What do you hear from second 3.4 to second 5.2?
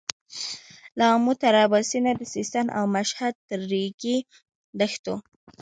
تر رېګي دښتو.